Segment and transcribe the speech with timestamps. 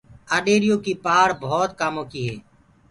[0.35, 2.35] آڏيري يو ڪي پآڙه ڀوت ڪآمو ڪيٚ هي۔